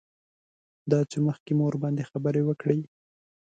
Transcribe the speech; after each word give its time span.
دا 0.91 0.99
چې 1.11 1.17
مخکې 1.27 1.51
مو 1.57 1.63
ورباندې 1.67 2.07
خبرې 2.11 2.41
وکړې. 2.45 2.79